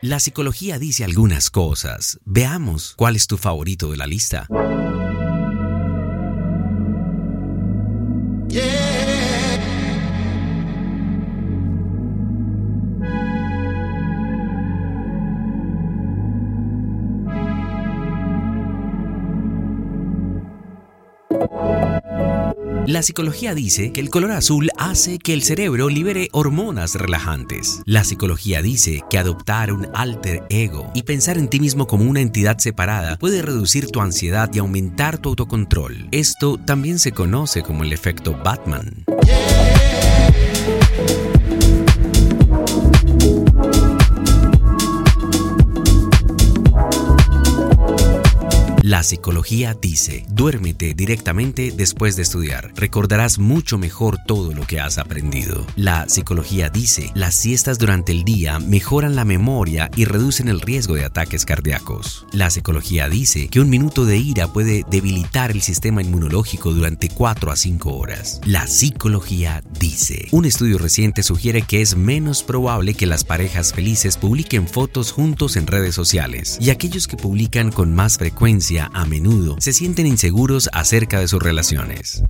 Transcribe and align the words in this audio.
La 0.00 0.20
psicología 0.20 0.78
dice 0.78 1.02
algunas 1.02 1.50
cosas. 1.50 2.20
Veamos 2.24 2.94
cuál 2.96 3.16
es 3.16 3.26
tu 3.26 3.36
favorito 3.36 3.90
de 3.90 3.96
la 3.96 4.06
lista. 4.06 4.46
La 22.88 23.02
psicología 23.02 23.54
dice 23.54 23.92
que 23.92 24.00
el 24.00 24.08
color 24.08 24.30
azul 24.30 24.70
hace 24.78 25.18
que 25.18 25.34
el 25.34 25.42
cerebro 25.42 25.90
libere 25.90 26.30
hormonas 26.32 26.94
relajantes. 26.94 27.82
La 27.84 28.02
psicología 28.02 28.62
dice 28.62 29.02
que 29.10 29.18
adoptar 29.18 29.74
un 29.74 29.88
alter 29.92 30.44
ego 30.48 30.90
y 30.94 31.02
pensar 31.02 31.36
en 31.36 31.48
ti 31.48 31.60
mismo 31.60 31.86
como 31.86 32.04
una 32.04 32.22
entidad 32.22 32.56
separada 32.56 33.18
puede 33.18 33.42
reducir 33.42 33.90
tu 33.90 34.00
ansiedad 34.00 34.48
y 34.54 34.60
aumentar 34.60 35.18
tu 35.18 35.28
autocontrol. 35.28 36.08
Esto 36.12 36.56
también 36.56 36.98
se 36.98 37.12
conoce 37.12 37.60
como 37.60 37.84
el 37.84 37.92
efecto 37.92 38.40
Batman. 38.42 39.04
La 48.98 49.04
psicología 49.04 49.76
dice, 49.80 50.26
duérmete 50.28 50.92
directamente 50.92 51.70
después 51.70 52.16
de 52.16 52.22
estudiar. 52.22 52.72
Recordarás 52.74 53.38
mucho 53.38 53.78
mejor 53.78 54.18
todo 54.26 54.52
lo 54.52 54.66
que 54.66 54.80
has 54.80 54.98
aprendido. 54.98 55.64
La 55.76 56.08
psicología 56.08 56.68
dice, 56.68 57.12
las 57.14 57.36
siestas 57.36 57.78
durante 57.78 58.10
el 58.10 58.24
día 58.24 58.58
mejoran 58.58 59.14
la 59.14 59.24
memoria 59.24 59.88
y 59.94 60.04
reducen 60.04 60.48
el 60.48 60.60
riesgo 60.60 60.96
de 60.96 61.04
ataques 61.04 61.44
cardíacos. 61.44 62.26
La 62.32 62.50
psicología 62.50 63.08
dice 63.08 63.46
que 63.46 63.60
un 63.60 63.70
minuto 63.70 64.04
de 64.04 64.16
ira 64.16 64.52
puede 64.52 64.84
debilitar 64.90 65.52
el 65.52 65.62
sistema 65.62 66.02
inmunológico 66.02 66.72
durante 66.72 67.08
4 67.08 67.52
a 67.52 67.56
5 67.56 67.96
horas. 67.96 68.40
La 68.46 68.66
psicología 68.66 69.62
dice, 69.78 70.26
un 70.32 70.44
estudio 70.44 70.76
reciente 70.76 71.22
sugiere 71.22 71.62
que 71.62 71.82
es 71.82 71.96
menos 71.96 72.42
probable 72.42 72.94
que 72.94 73.06
las 73.06 73.22
parejas 73.22 73.72
felices 73.72 74.16
publiquen 74.16 74.66
fotos 74.66 75.12
juntos 75.12 75.54
en 75.54 75.68
redes 75.68 75.94
sociales 75.94 76.58
y 76.60 76.70
aquellos 76.70 77.06
que 77.06 77.16
publican 77.16 77.70
con 77.70 77.94
más 77.94 78.18
frecuencia 78.18 78.87
a 78.92 79.04
menudo 79.04 79.56
se 79.60 79.72
sienten 79.72 80.06
inseguros 80.06 80.68
acerca 80.72 81.20
de 81.20 81.28
sus 81.28 81.42
relaciones. 81.42 82.22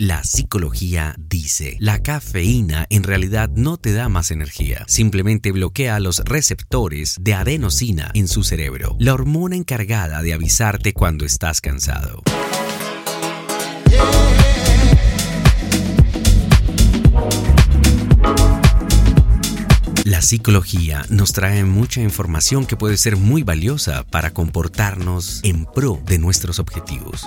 La 0.00 0.24
psicología 0.24 1.14
dice, 1.18 1.76
la 1.78 2.02
cafeína 2.02 2.86
en 2.88 3.02
realidad 3.02 3.50
no 3.54 3.76
te 3.76 3.92
da 3.92 4.08
más 4.08 4.30
energía, 4.30 4.82
simplemente 4.88 5.52
bloquea 5.52 6.00
los 6.00 6.20
receptores 6.24 7.16
de 7.20 7.34
adenosina 7.34 8.10
en 8.14 8.26
su 8.26 8.42
cerebro, 8.42 8.96
la 8.98 9.12
hormona 9.12 9.56
encargada 9.56 10.22
de 10.22 10.32
avisarte 10.32 10.94
cuando 10.94 11.26
estás 11.26 11.60
cansado. 11.60 12.22
La 20.20 20.26
psicología 20.26 21.02
nos 21.08 21.32
trae 21.32 21.64
mucha 21.64 22.02
información 22.02 22.66
que 22.66 22.76
puede 22.76 22.98
ser 22.98 23.16
muy 23.16 23.42
valiosa 23.42 24.04
para 24.10 24.32
comportarnos 24.32 25.40
en 25.44 25.64
pro 25.64 25.98
de 26.04 26.18
nuestros 26.18 26.58
objetivos. 26.58 27.26